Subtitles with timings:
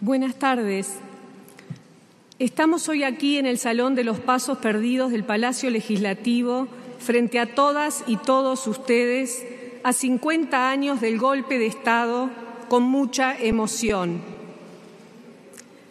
[0.00, 0.94] Buenas tardes.
[2.38, 6.68] Estamos hoy aquí en el Salón de los Pasos Perdidos del Palacio Legislativo
[7.00, 9.44] frente a todas y todos ustedes
[9.82, 12.30] a 50 años del golpe de Estado
[12.68, 14.37] con mucha emoción.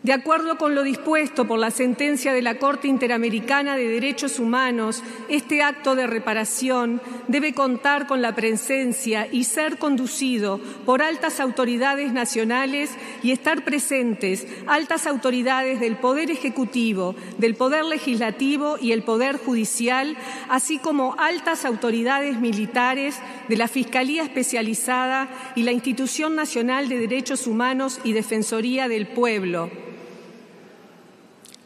[0.03, 5.03] De acuerdo con lo dispuesto por la sentencia de la Corte Interamericana de Derechos Humanos,
[5.27, 12.13] este acto de reparación debe contar con la presencia y ser conducido por altas autoridades
[12.13, 12.91] nacionales
[13.23, 20.15] y estar presentes altas autoridades del Poder Ejecutivo, del Poder Legislativo y el Poder Judicial,
[20.47, 27.47] así como altas autoridades militares de la Fiscalía Especializada y la Institución Nacional de Derechos
[27.47, 29.71] Humanos y Defensoría del Pueblo.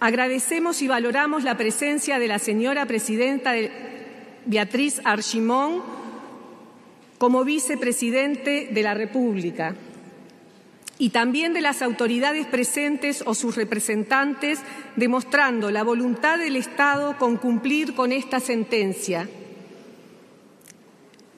[0.01, 3.53] Agradecemos y valoramos la presencia de la señora presidenta
[4.47, 5.83] Beatriz Archimón
[7.19, 9.75] como vicepresidente de la República
[10.97, 14.61] y también de las autoridades presentes o sus representantes,
[14.95, 19.29] demostrando la voluntad del Estado con cumplir con esta sentencia.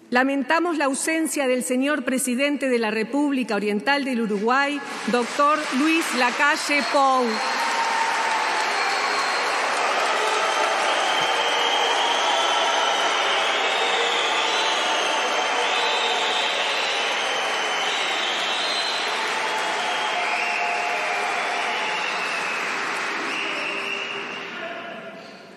[0.10, 4.80] Lamentamos la ausencia del señor presidente de la República Oriental del Uruguay,
[5.12, 7.26] doctor Luis Lacalle Pou.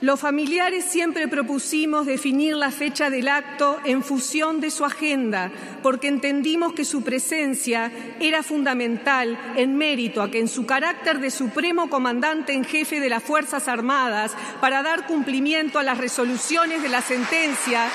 [0.02, 5.50] Los familiares siempre propusimos definir la fecha del acto en función de su agenda,
[5.82, 11.30] porque entendimos que su presencia era fundamental en mérito a que en su carácter de
[11.30, 16.90] supremo comandante en jefe de las Fuerzas Armadas, para dar cumplimiento a las resoluciones de
[16.90, 17.88] la sentencia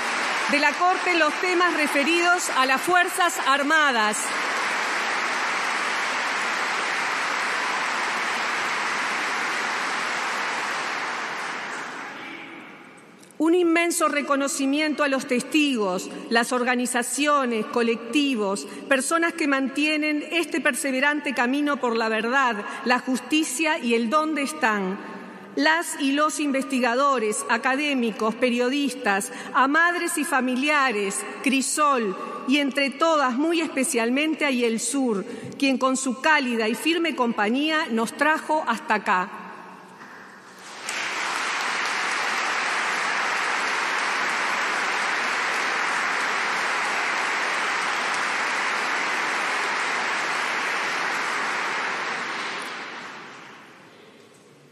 [0.51, 4.17] de la Corte en los temas referidos a las Fuerzas Armadas.
[13.51, 21.75] Un inmenso reconocimiento a los testigos, las organizaciones, colectivos, personas que mantienen este perseverante camino
[21.75, 24.97] por la verdad, la justicia y el dónde están.
[25.57, 32.15] Las y los investigadores, académicos, periodistas, a madres y familiares, Crisol
[32.47, 35.25] y entre todas, muy especialmente a el Sur,
[35.59, 39.40] quien con su cálida y firme compañía nos trajo hasta acá.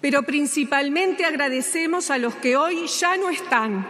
[0.01, 3.85] Pero principalmente agradecemos a los que hoy ya no están.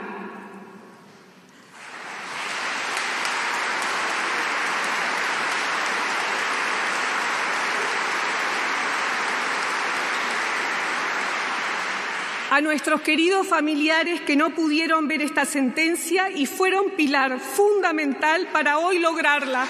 [12.52, 18.80] A nuestros queridos familiares que no pudieron ver esta sentencia y fueron pilar fundamental para
[18.80, 19.68] hoy lograrla.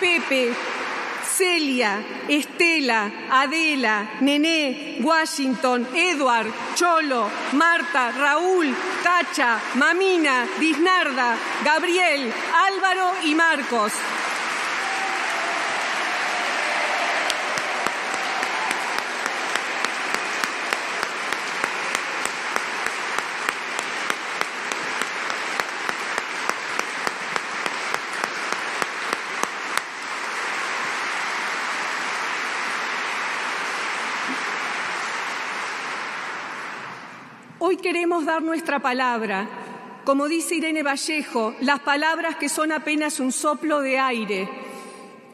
[0.00, 0.54] Pepe,
[1.24, 13.34] Celia, Estela, Adela, Nené, Washington, Edward, Cholo, Marta, Raúl, Cacha, Mamina, Disnarda, Gabriel, Álvaro y
[13.34, 13.92] Marcos.
[37.78, 39.48] Queremos dar nuestra palabra.
[40.04, 44.48] Como dice Irene Vallejo, las palabras que son apenas un soplo de aire.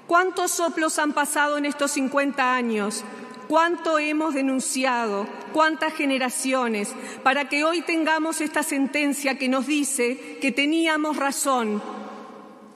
[0.06, 3.04] ¿Cuántos soplos han pasado en estos 50 años?
[3.48, 5.26] ¿Cuánto hemos denunciado?
[5.52, 6.94] ¿Cuántas generaciones?
[7.22, 11.82] Para que hoy tengamos esta sentencia que nos dice que teníamos razón,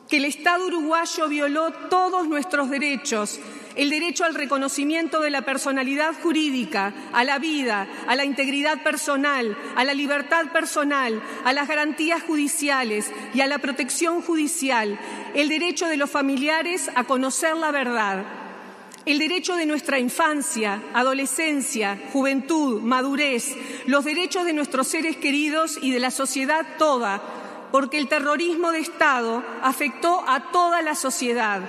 [0.09, 3.41] que el Estado uruguayo violó todos nuestros derechos,
[3.79, 9.57] el derecho al reconocimiento de la personalidad jurídica, a la vida, a la integridad personal,
[9.77, 14.99] a la libertad personal, a las garantías judiciales y a la protección judicial,
[15.33, 18.25] el derecho de los familiares a conocer la verdad.
[19.07, 25.93] el derecho de nuestra infancia, adolescencia, juventud, madurez, los derechos de nuestros seres queridos y
[25.93, 27.23] de la sociedad toda,
[27.73, 31.63] porque el terrorismo de Estado afectó a toda la sociedad.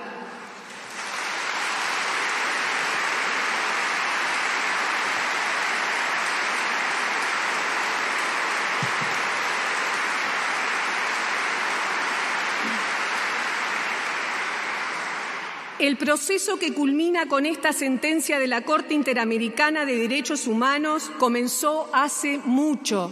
[15.80, 21.88] El proceso que culmina con esta sentencia de la Corte Interamericana de Derechos Humanos comenzó
[21.94, 23.10] hace mucho.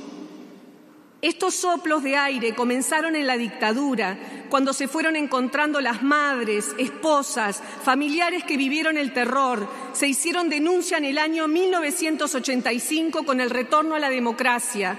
[1.22, 4.18] Estos soplos de aire comenzaron en la dictadura,
[4.50, 10.98] cuando se fueron encontrando las madres, esposas, familiares que vivieron el terror, se hicieron denuncia
[10.98, 14.98] en el año 1985 con el retorno a la democracia.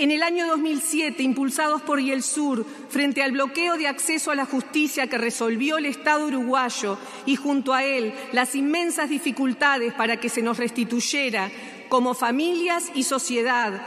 [0.00, 5.08] En el año 2007, impulsados por Sur, frente al bloqueo de acceso a la justicia
[5.08, 10.40] que resolvió el Estado uruguayo y junto a él las inmensas dificultades para que se
[10.40, 11.50] nos restituyera
[11.90, 13.82] como familias y sociedad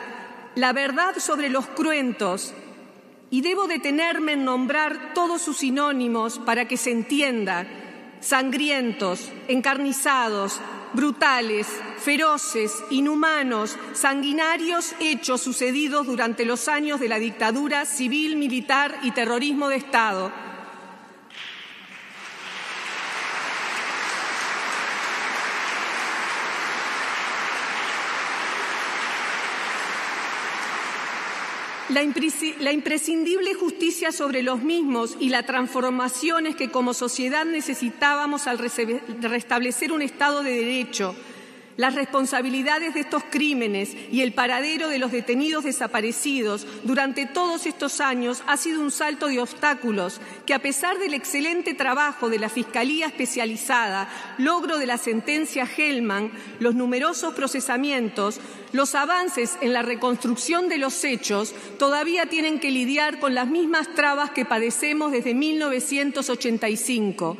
[0.53, 2.53] la verdad sobre los cruentos,
[3.31, 7.65] y debo detenerme en nombrar todos sus sinónimos para que se entienda,
[8.19, 10.61] sangrientos, encarnizados,
[10.93, 11.67] brutales,
[11.97, 19.69] feroces, inhumanos, sanguinarios hechos sucedidos durante los años de la dictadura civil, militar y terrorismo
[19.69, 20.31] de Estado.
[31.93, 39.91] La, imprescindible justicia sobre los mismos y las transformaciones que como sociedad necesitábamos al restablecer
[39.91, 41.15] un Estado de Derecho,
[41.77, 48.01] las responsabilidades de estos crímenes y el paradero de los detenidos desaparecidos durante todos estos
[48.01, 52.49] años ha sido un salto de obstáculos que, a pesar del excelente trabajo de la
[52.49, 58.39] Fiscalía Especializada, logro de la sentencia Hellman, los numerosos procesamientos,
[58.71, 63.93] los avances en la reconstrucción de los hechos todavía tienen que lidiar con las mismas
[63.93, 67.37] trabas que padecemos desde 1985.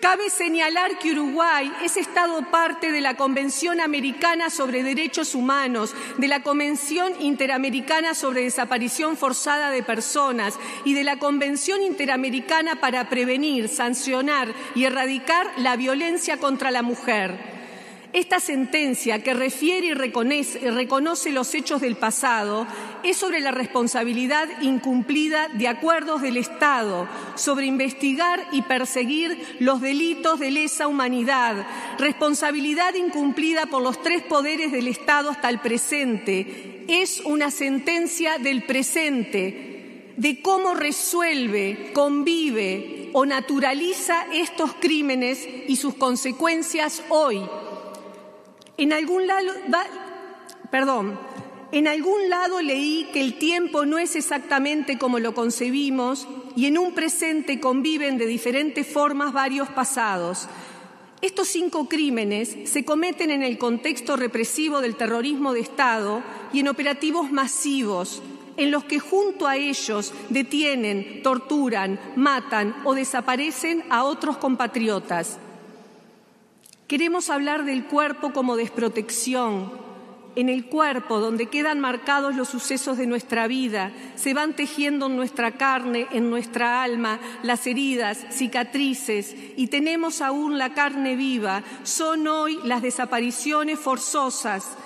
[0.00, 6.26] Cabe señalar que Uruguay es Estado parte de la Convención Americana sobre Derechos Humanos, de
[6.26, 13.68] la Convención Interamericana sobre Desaparición Forzada de Personas y de la Convención Interamericana para prevenir,
[13.68, 17.49] sancionar y erradicar la violencia contra la mujer.
[18.12, 22.66] Esta sentencia, que refiere y reconoce, los hechos del pasado,
[23.04, 30.40] es sobre la responsabilidad incumplida de acuerdos del Estado, sobre investigar y perseguir los delitos
[30.40, 31.64] de lesa humanidad,
[31.98, 36.84] responsabilidad incumplida por los tres poderes del Estado hasta el presente.
[36.88, 45.94] Es una sentencia del presente, de cómo resuelve, convive o naturaliza estos crímenes y sus
[45.94, 47.40] consecuencias hoy
[48.80, 49.52] en algún lado,
[50.70, 51.18] perdón,
[51.70, 56.78] en algún lado leí que el tiempo no es exactamente como lo concebimos y en
[56.78, 60.48] un presente conviven de diferentes formas varios pasados.
[61.20, 66.68] Estos cinco crímenes se cometen en el contexto represivo del terrorismo de Estado y en
[66.68, 68.22] operativos masivos,
[68.56, 75.38] en los que junto a ellos detienen, torturan, matan o desaparecen a otros compatriotas.
[76.90, 79.70] Queremos hablar del cuerpo como desprotección.
[80.34, 85.14] En el cuerpo, donde quedan marcados los sucesos de nuestra vida, se van tejiendo en
[85.14, 91.62] nuestra carne, en nuestra alma, las heridas, cicatrices, y tenemos aún la carne viva.
[91.84, 94.76] Son hoy las desapariciones forzosas.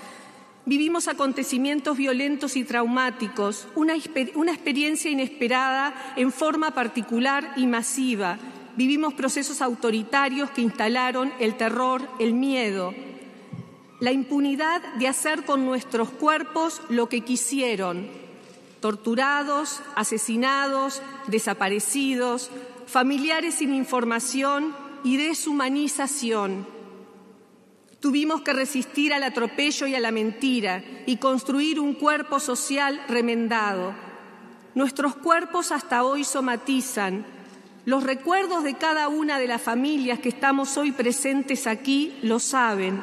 [0.66, 3.94] Vivimos acontecimientos violentos y traumáticos, una,
[4.34, 8.38] una experiencia inesperada en forma particular y masiva
[8.76, 12.94] vivimos procesos autoritarios que instalaron el terror, el miedo,
[14.00, 18.08] la impunidad de hacer con nuestros cuerpos lo que quisieron,
[18.80, 22.50] torturados, asesinados, desaparecidos,
[22.86, 26.66] familiares sin información y deshumanización.
[28.00, 33.94] Tuvimos que resistir al atropello y a la mentira y construir un cuerpo social remendado.
[34.74, 37.24] Nuestros cuerpos hasta hoy somatizan,
[37.86, 43.02] los recuerdos de cada una de las familias que estamos hoy presentes aquí lo saben.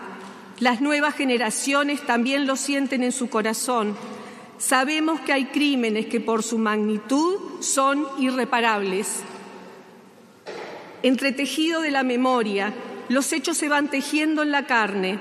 [0.59, 3.95] Las nuevas generaciones también lo sienten en su corazón.
[4.57, 9.21] Sabemos que hay crímenes que por su magnitud son irreparables.
[11.03, 12.73] Entretejido de la memoria,
[13.09, 15.19] los hechos se van tejiendo en la carne.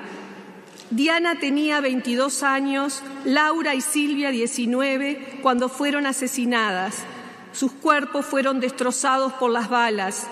[0.90, 7.04] Diana tenía 22 años, Laura y Silvia 19 cuando fueron asesinadas.
[7.52, 10.28] Sus cuerpos fueron destrozados por las balas.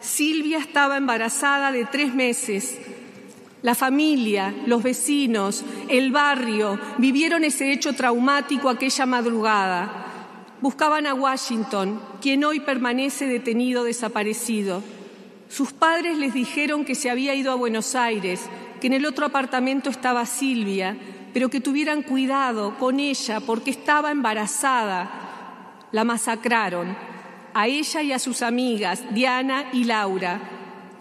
[0.00, 2.78] Silvia estaba embarazada de tres meses.
[3.62, 10.04] La familia, los vecinos, el barrio vivieron ese hecho traumático aquella madrugada.
[10.60, 14.82] Buscaban a Washington, quien hoy permanece detenido desaparecido.
[15.48, 18.46] Sus padres les dijeron que se había ido a Buenos Aires,
[18.80, 20.96] que en el otro apartamento estaba Silvia,
[21.32, 25.25] pero que tuvieran cuidado con ella porque estaba embarazada.
[25.96, 26.94] La masacraron,
[27.54, 30.42] a ella y a sus amigas, Diana y Laura.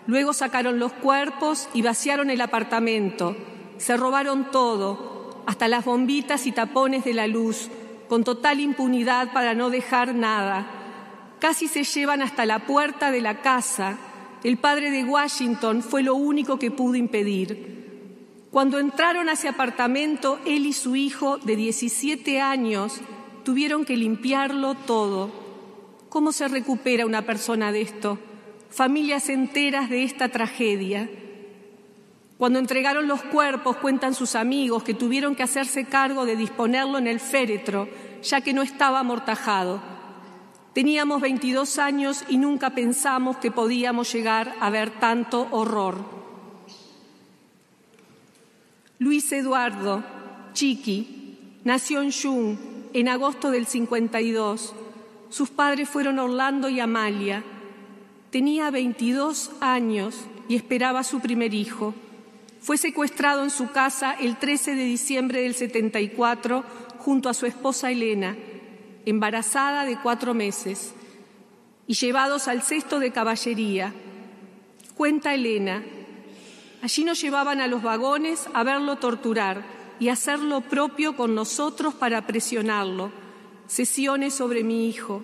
[0.08, 3.36] Luego sacaron los cuerpos y vaciaron el apartamento.
[3.75, 7.70] Se robaron todo, hasta las bombitas y tapones de la luz,
[8.08, 10.66] con total impunidad para no dejar nada.
[11.40, 13.98] Casi se llevan hasta la puerta de la casa
[14.46, 18.46] el padre de Washington fue lo único que pudo impedir.
[18.50, 23.02] Cuando entraron a ese apartamento, él y su hijo de 17 años
[23.46, 25.32] tuvieron que limpiarlo todo.
[26.10, 28.20] ¿Cómo se recupera una persona de esto?
[28.70, 31.10] Familias enteras de esta tragedia.
[32.38, 37.08] Cuando entregaron los cuerpos, cuentan sus amigos que tuvieron que hacerse cargo de disponerlo en
[37.08, 37.88] el féretro,
[38.22, 39.82] ya que no estaba amortajado.
[40.74, 46.04] Teníamos 22 años y nunca pensamos que podíamos llegar a ver tanto horror.
[49.00, 50.04] Luis Eduardo
[50.54, 54.74] Chiqui nació en Jung en agosto del 52.
[55.30, 57.44] Sus padres fueron Orlando y Amalia.
[58.32, 60.16] Tenía 22 años
[60.48, 61.94] y esperaba su primer hijo.
[62.62, 66.64] Fue secuestrado en su casa el 13 de diciembre del 74
[67.00, 68.38] junto a su esposa Elena
[69.06, 70.94] embarazada de cuatro meses,
[71.88, 73.94] y llevados al cesto de caballería.
[74.96, 75.84] Cuenta Elena,
[76.82, 81.94] allí nos llevaban a los vagones a verlo torturar y hacer lo propio con nosotros
[81.94, 83.12] para presionarlo.
[83.68, 85.24] Sesiones sobre mi hijo,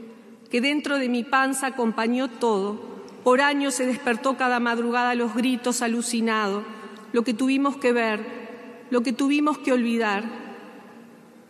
[0.49, 2.81] que dentro de mi panza acompañó todo.
[3.23, 6.63] Por años se despertó cada madrugada los gritos alucinado,
[7.13, 8.25] lo que tuvimos que ver,
[8.89, 10.23] lo que tuvimos que olvidar.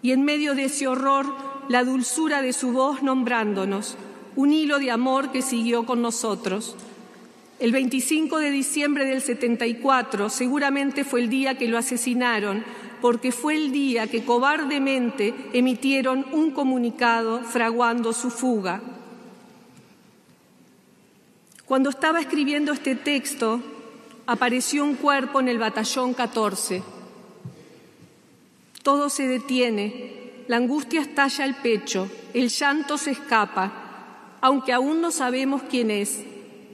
[0.01, 1.25] Y en medio de ese horror
[1.70, 3.96] la dulzura de su voz nombrándonos,
[4.36, 6.75] un hilo de amor que siguió con nosotros.
[7.60, 12.63] El 25 de diciembre del 74 seguramente fue el día que lo asesinaron,
[13.01, 18.81] porque fue el día que cobardemente emitieron un comunicado fraguando su fuga.
[21.65, 23.60] Cuando estaba escribiendo este texto,
[24.25, 26.84] apareció un cuerpo en el batallón 14.
[28.84, 35.10] Todo se detiene la angustia estalla el pecho, el llanto se escapa, aunque aún no
[35.12, 36.25] sabemos quién es.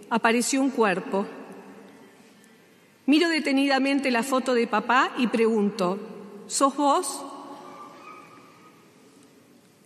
[0.09, 1.27] Apareció un cuerpo.
[3.05, 5.99] Miro detenidamente la foto de papá y pregunto,
[6.47, 7.23] ¿sos vos?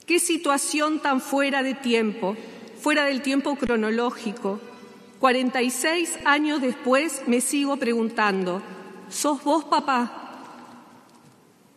[0.05, 2.35] ¿Qué situación tan fuera de tiempo,
[2.81, 4.59] fuera del tiempo cronológico?
[5.19, 8.61] 46 años después me sigo preguntando,
[9.09, 10.21] ¿sos vos papá?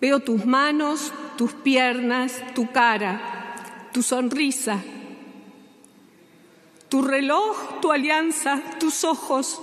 [0.01, 4.83] Veo tus manos, tus piernas, tu cara, tu sonrisa,
[6.89, 9.61] tu reloj, tu alianza, tus ojos.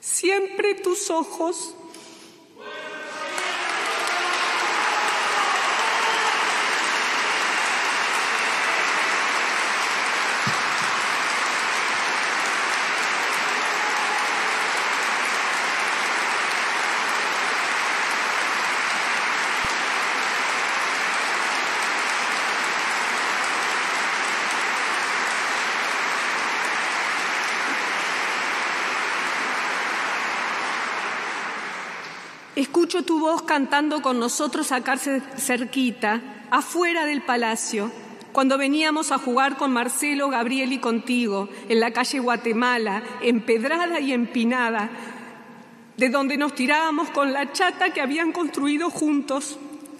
[0.00, 1.74] Siempre tus ojos
[32.96, 37.92] Escucho tu voz cantando con nosotros acá cerquita, afuera del palacio,
[38.32, 44.14] cuando veníamos a jugar con Marcelo, Gabriel y contigo, en la calle Guatemala, empedrada y
[44.14, 44.88] empinada,
[45.98, 49.58] de donde nos tirábamos con la chata que habían construido juntos,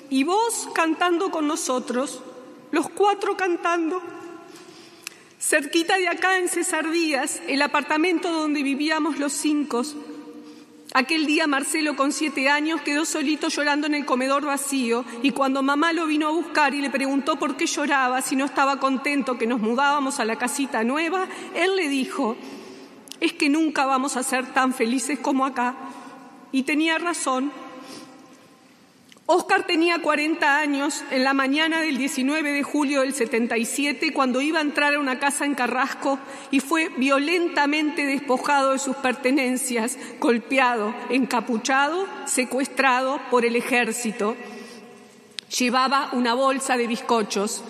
[0.09, 2.23] y vos cantando con nosotros,
[2.71, 4.01] los cuatro cantando.
[5.39, 9.83] Cerquita de acá en Cesar Díaz, el apartamento donde vivíamos los cinco,
[10.99, 15.63] Aquel día Marcelo, con siete años, quedó solito llorando en el comedor vacío y cuando
[15.63, 19.37] mamá lo vino a buscar y le preguntó por qué lloraba, si no estaba contento
[19.37, 22.39] que nos mudábamos a la casita nueva, él le dijo,
[23.21, 25.77] es que nunca vamos a ser tan felices como acá.
[26.51, 27.53] Y tenía razón.
[29.29, 34.61] Oscar tenía 40 años en la mañana del 19 de julio del 77 cuando iba
[34.61, 36.21] a entrar a una casa en Carrasco
[36.53, 44.37] y fue violentamente despojado de sus pertenencias, golpeado, encapuchado, secuestrado por el ejército.
[45.59, 47.65] Llevaba una bolsa de bizcochos.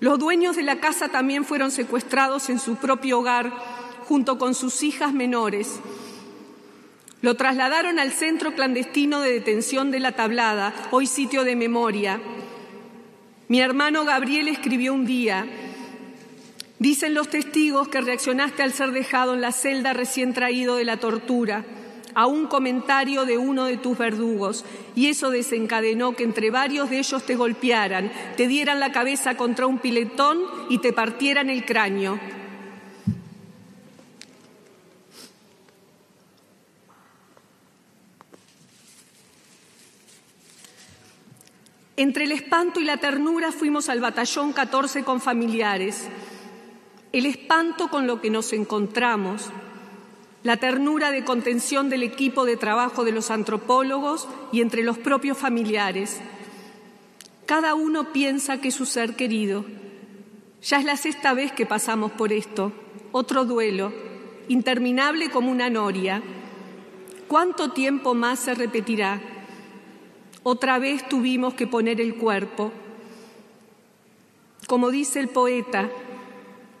[0.00, 3.52] Los dueños de la casa también fueron secuestrados en su propio hogar
[4.08, 5.78] junto con sus hijas menores.
[7.22, 12.20] Lo trasladaron al centro clandestino de detención de la Tablada, hoy sitio de memoria.
[13.48, 15.46] Mi hermano Gabriel escribió un día,
[16.78, 20.98] dicen los testigos que reaccionaste al ser dejado en la celda recién traído de la
[20.98, 21.64] tortura
[22.16, 26.98] a un comentario de uno de tus verdugos y eso desencadenó que entre varios de
[26.98, 32.18] ellos te golpearan, te dieran la cabeza contra un piletón y te partieran el cráneo.
[41.98, 46.08] Entre el espanto y la ternura fuimos al batallón 14 con familiares.
[47.12, 49.50] El espanto con lo que nos encontramos,
[50.42, 55.38] la ternura de contención del equipo de trabajo de los antropólogos y entre los propios
[55.38, 56.20] familiares.
[57.46, 59.64] Cada uno piensa que es su ser querido.
[60.62, 62.72] Ya es la sexta vez que pasamos por esto,
[63.12, 63.92] otro duelo,
[64.48, 66.22] interminable como una noria.
[67.26, 69.35] ¿Cuánto tiempo más se repetirá?
[70.48, 72.70] Otra vez tuvimos que poner el cuerpo.
[74.68, 75.90] Como dice el poeta,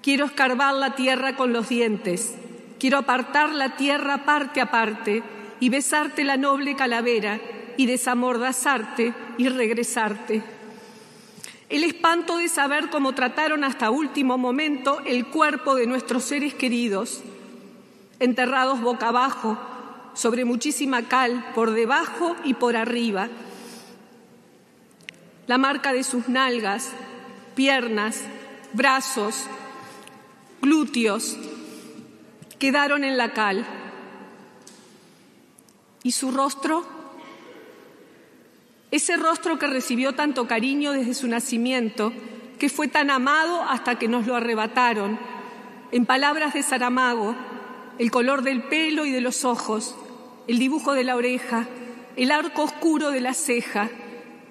[0.02, 2.36] quiero escarbar la tierra con los dientes
[2.78, 5.22] Quiero apartar la tierra parte a parte
[5.60, 7.40] y besarte la noble calavera
[7.78, 10.42] y desamordazarte y regresarte.
[11.68, 17.22] El espanto de saber cómo trataron hasta último momento el cuerpo de nuestros seres queridos,
[18.20, 19.58] enterrados boca abajo,
[20.12, 23.28] sobre muchísima cal, por debajo y por arriba.
[25.46, 26.90] La marca de sus nalgas,
[27.54, 28.24] piernas,
[28.72, 29.44] brazos,
[30.60, 31.36] glúteos,
[32.58, 33.64] quedaron en la cal.
[36.02, 36.84] ¿Y su rostro?
[38.90, 42.12] Ese rostro que recibió tanto cariño desde su nacimiento,
[42.58, 45.18] que fue tan amado hasta que nos lo arrebataron.
[45.92, 47.36] En palabras de Saramago,
[47.98, 49.94] el color del pelo y de los ojos,
[50.48, 51.68] el dibujo de la oreja,
[52.16, 53.90] el arco oscuro de la ceja,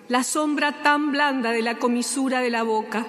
[0.08, 3.06] la sombra tan blanda de la comisura de la boca.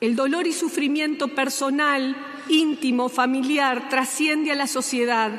[0.00, 2.16] El dolor y sufrimiento personal,
[2.48, 5.30] íntimo, familiar, trasciende a la sociedad.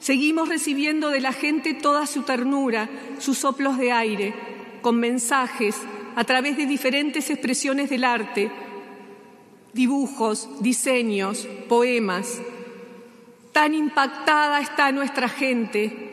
[0.00, 4.34] Seguimos recibiendo de la gente toda su ternura, sus soplos de aire,
[4.82, 5.76] con mensajes
[6.16, 8.50] a través de diferentes expresiones del arte,
[9.72, 12.42] dibujos, diseños, poemas.
[13.52, 16.09] Tan impactada está nuestra gente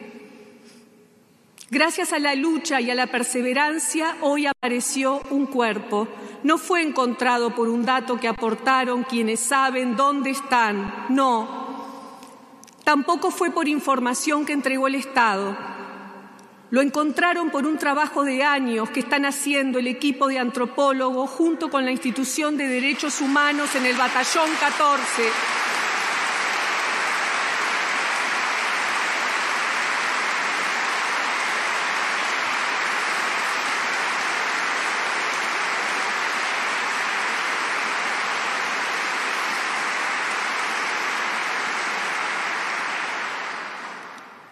[1.69, 6.07] Gracias a la lucha y a la perseverancia, hoy apareció un cuerpo.
[6.43, 11.67] No fue encontrado por un dato que aportaron quienes saben dónde están, no.
[12.85, 15.57] Tampoco fue por información que entregó el Estado.
[16.69, 21.69] Lo encontraron por un trabajo de años que están haciendo el equipo de antropólogos junto
[21.69, 25.66] con la institución de derechos humanos en el Batallón 14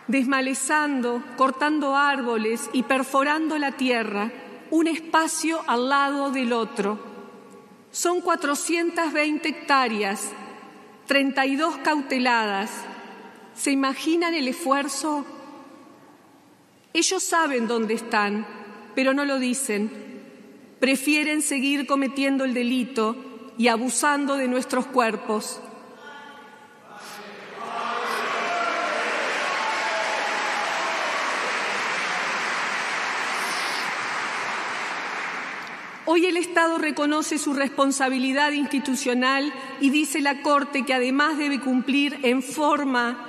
[0.08, 4.32] desmalezando, cortando árboles y perforando la tierra,
[4.72, 7.00] un espacio al lado del otro.
[7.92, 10.32] Son 420 hectáreas,
[11.08, 12.72] 32 cauteladas.
[13.56, 15.26] ¿Se imaginan el esfuerzo?
[16.94, 18.46] Ellos saben dónde están,
[18.96, 19.92] pero no lo dicen.
[20.80, 23.16] Prefieren seguir cometiendo el delito
[23.58, 25.62] y abusando de nuestros cuerpos.
[36.08, 42.20] Hoy el Estado reconoce su responsabilidad institucional y dice la Corte que además debe cumplir
[42.22, 43.26] en forma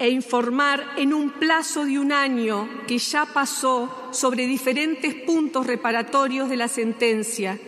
[0.00, 6.48] e informar en un plazo de un año que ya pasó sobre diferentes puntos reparatorios
[6.48, 7.60] de la sentencia.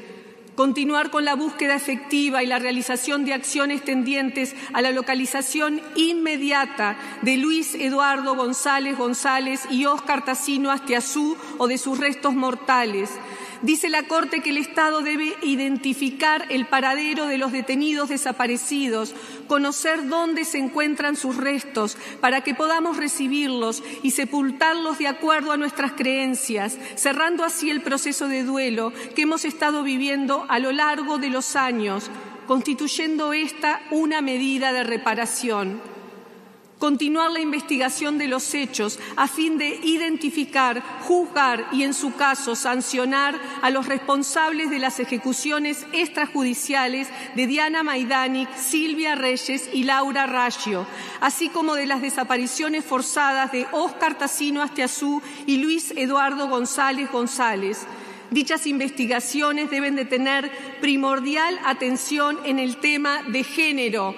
[0.57, 6.98] Continuar con la búsqueda efectiva y la realización de acciones tendientes a la localización inmediata
[7.22, 13.09] de Luis Eduardo González González y Óscar Tacino Astiazú o de sus restos mortales,
[13.62, 19.14] Dice la Corte que el Estado debe identificar el paradero de los detenidos desaparecidos,
[19.46, 25.57] conocer dónde se encuentran sus restos, para que podamos recibirlos y sepultarlos de acuerdo a
[25.57, 31.18] nuestras creencias, cerrando así el proceso de duelo que hemos estado viviendo a lo largo
[31.18, 32.11] de los años,
[32.48, 35.91] constituyendo esta una medida de reparación.
[36.82, 42.56] Continuar la investigación de los hechos a fin de identificar, juzgar y, en su caso,
[42.56, 50.26] sancionar a los responsables de las ejecuciones extrajudiciales de Diana Maidanic, Silvia Reyes y Laura
[50.26, 50.84] Raggio,
[51.20, 57.86] así como de las desapariciones forzadas de Óscar Tassino Astiazú y Luis Eduardo González González.
[58.32, 64.16] Dichas investigaciones deben de tener primordial atención en el tema de género,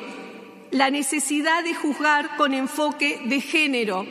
[0.74, 4.04] la necesidad de juzgar con enfoque de género,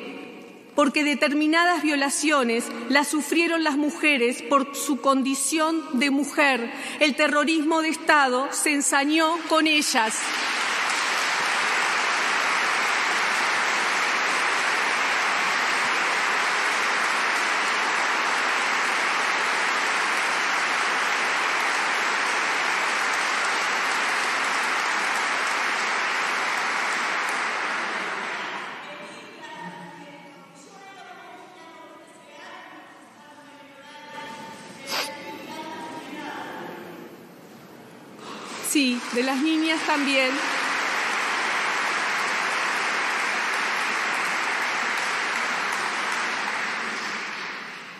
[0.76, 6.72] porque determinadas violaciones las sufrieron las mujeres por su condición de mujer.
[7.02, 10.18] El terrorismo de Estado se ensañó con ellas.
[38.74, 40.32] Sí, de las niñas también.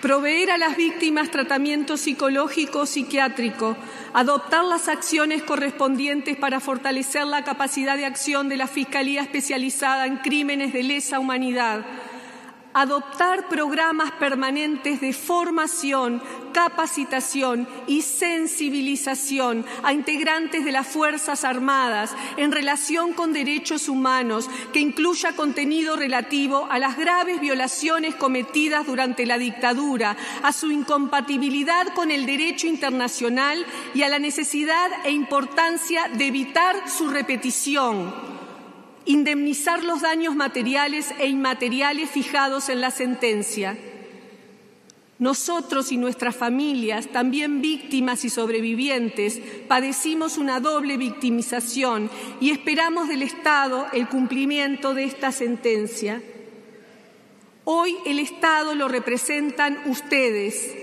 [0.02, 3.78] Proveer a las víctimas tratamiento psicológico psiquiátrico,
[4.16, 10.18] adoptar las acciones correspondientes para fortalecer la capacidad de acción de la Fiscalía especializada en
[10.18, 11.86] crímenes de lesa humanidad
[12.74, 16.22] adoptar programas permanentes de formación,
[16.54, 24.80] capacitación y sensibilización a integrantes de las Fuerzas Armadas en relación con derechos humanos que
[24.80, 32.12] incluya contenido relativo a las graves violaciones cometidas durante la dictadura, a su incompatibilidad con
[32.12, 38.33] el derecho internacional y a la necesidad e importancia de evitar su repetición
[39.06, 43.78] indemnizar los daños materiales e inmateriales fijados en la sentencia.
[45.20, 52.10] Nosotros y nuestras familias, también víctimas y sobrevivientes, padecimos una doble victimización
[52.42, 56.22] y esperamos del Estado el cumplimiento de esta sentencia.
[57.64, 60.76] Hoy el Estado lo representan ustedes.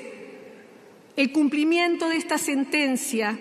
[1.16, 3.38] El cumplimiento de esta sentencia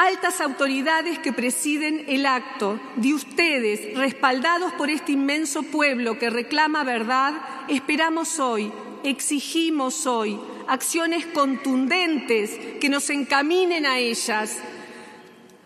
[0.00, 6.84] altas autoridades que presiden el acto, de ustedes, respaldados por este inmenso pueblo que reclama
[6.84, 7.34] verdad,
[7.68, 8.72] esperamos hoy,
[9.04, 14.56] exigimos hoy acciones contundentes que nos encaminen a ellas.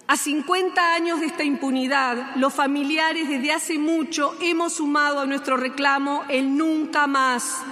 [0.08, 5.56] A 50 años de esta impunidad, los familiares desde hace mucho hemos sumado a nuestro
[5.56, 7.62] reclamo el nunca más.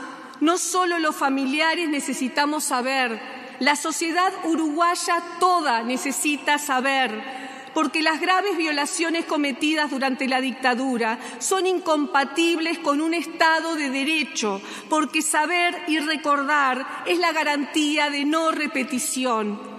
[0.41, 7.23] No solo los familiares necesitamos saber, la sociedad uruguaya toda necesita saber,
[7.75, 14.61] porque las graves violaciones cometidas durante la dictadura son incompatibles con un Estado de Derecho,
[14.89, 19.73] porque saber y recordar es la garantía de no repetición.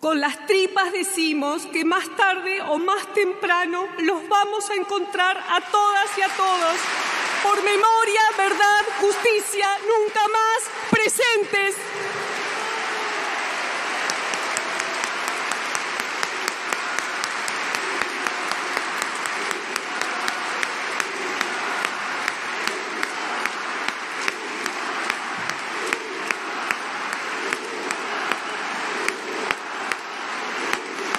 [0.00, 5.60] Con las tripas decimos que más tarde o más temprano los vamos a encontrar a
[5.62, 7.03] todas y a todos
[7.44, 11.76] por memoria, verdad, justicia, nunca más presentes.